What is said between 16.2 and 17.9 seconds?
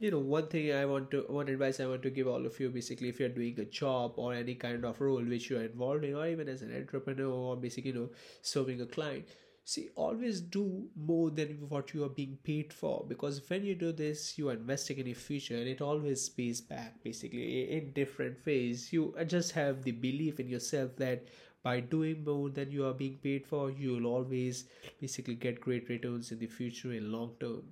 pays back basically